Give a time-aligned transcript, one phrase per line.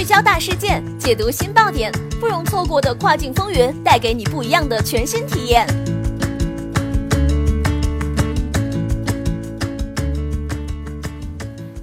[0.00, 5.66] 聚焦大事件，解读新爆点，不容错过的跨境风云，带给你不一样的全新体验。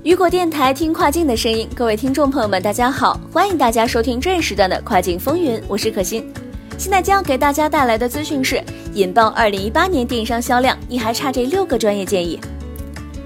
[0.02, 6.28] 雨果电台听跨境的声音，各位听众朋友们，大家好，欢迎大家收听这一时段的跨境风云，我是可心。
[6.76, 8.60] 现在将要给大家带来的资讯是：
[8.96, 12.40] 引爆二零一八年电商销量，你还差这六个专业建议。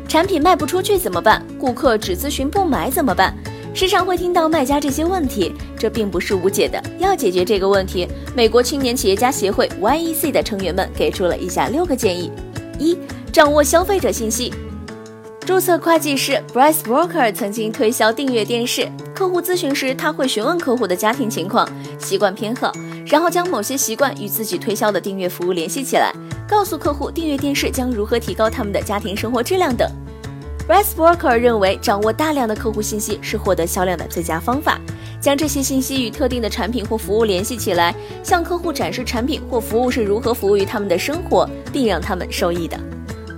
[0.10, 1.42] 产品卖不出去怎么办？
[1.58, 3.34] 顾客只咨询不买怎么办？
[3.74, 6.82] 时常会听到卖家这些问题，这并不是无解的。
[7.00, 12.30] 要解决这个问题，美国青年企业家协会 （YEC） 的成员们给出了以下六个建议：
[12.78, 12.98] 一、
[13.32, 14.54] 掌握消费者信息。
[15.46, 22.72] 注册会计师 Bryce Walker 曾经推销订阅电视，客户咨询时，他会询问客户的家庭情况、习惯偏好，
[23.08, 26.14] 然后将某些习惯与自己推销的订阅服务联系起来，
[26.48, 29.90] 告诉客户订阅电视将如何提高他们的家庭生活质量等。
[30.72, 34.80] Rice Walker 认为，掌握大量的客户信息是获得销量的最佳方法。
[35.20, 42.80] 将这些信息与特定的产品或服务联系起来，向客户展示产品或服务是如何服务于他们的生活，并让他们受益的。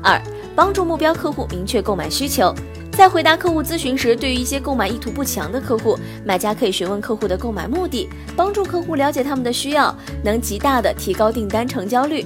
[0.04, 0.22] 二、
[0.56, 2.54] 帮助目标客户明确购买需求。
[2.92, 12.24] 在回答客户咨询时，对于一些购买意图不强的客户，买家可以询问客户的购买目的，帮助客户了解他们的需要，能极大的提高订单成交率。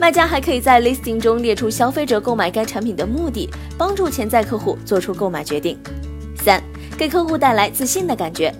[0.00, 5.78] 卖家还可以在 listing 中列出消费者购买该产品的目的，帮助潜在客户做出购买决定。
[6.36, 6.62] 三、
[6.98, 8.52] 给客户带来自信的感觉，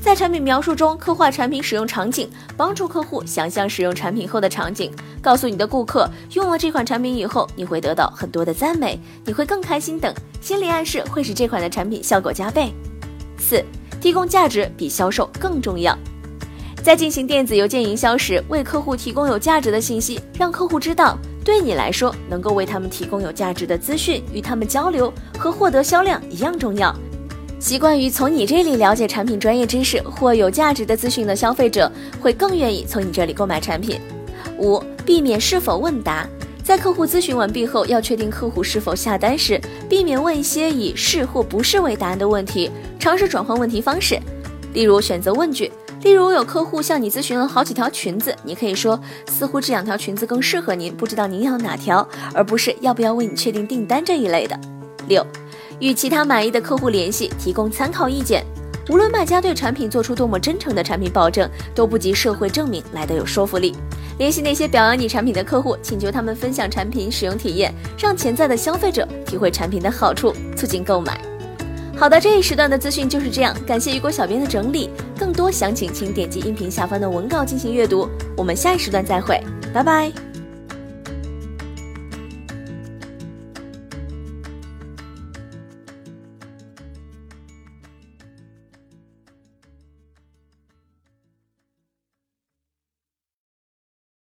[0.00, 4.90] 在产品描述中刻画产品使用场景，帮助客户想象使用产品后的场景。
[5.20, 12.72] 告诉你的顾客，用了这款产品以后，你会得到很多的赞美，你会更开心等心理暗示，会使这款的产品效果加倍。
[13.36, 13.62] 四、
[14.00, 15.98] 提供价值比销售更重要。
[16.86, 26.94] 在进行电子邮件营销时，为客户提供有价值的信息，让客户知道，对你来说，能够为他们提供有价值的资讯，与他们交流和获得销量一样重要。
[27.58, 31.90] 习惯于从你这里了解产品专业知识或有价值的资讯的消费者，
[32.20, 34.00] 会更愿意从你这里购买产品。
[34.56, 36.24] 五、避免是否问答，
[36.62, 44.16] 在客户咨询完毕后，要确定客户是否下单时，避免问一些以是或不是为答案的问题，尝试转换问题方式，
[44.72, 45.68] 例如选择问句。
[46.06, 48.96] 例如，有客户向你咨询了好几条裙子，你可以说
[49.26, 54.56] 似乎这两条裙子更适合您，不知道您要哪条，而不是要不要为你确定订单这一类的。
[55.08, 55.26] 六，
[55.80, 58.46] 与其他满意的客户联系，提供参考意见。
[58.88, 63.74] 无论卖家对产品做出多么真诚的产品保证，都不及社会证明来的有说服力。
[64.16, 71.20] 联系那些表扬你产品的客户，请求他们分享产品使用体验，让潜在的消费者体会产品的好处，促进购买。
[71.98, 73.56] 好的，这一时段的资讯就是这样。
[73.66, 78.08] 感谢雨果小编的整理，更多详情请点击音频下方的文稿进行阅读。
[78.36, 79.42] 我们下一时段再会，
[79.72, 80.25] 拜拜。